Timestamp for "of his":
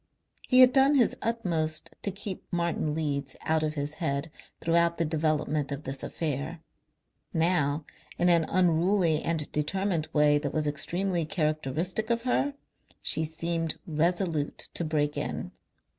3.61-3.93